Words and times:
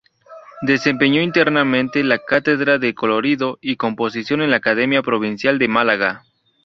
Desempeñó 0.63 1.21
interinamente 1.21 2.03
la 2.03 2.17
cátedra 2.17 2.79
de 2.79 2.95
colorido 2.95 3.59
y 3.61 3.75
composición 3.75 4.41
en 4.41 4.49
la 4.49 4.57
Academia 4.57 5.03
provincial 5.03 5.59
de 5.59 5.67
Málaga. 5.67 6.23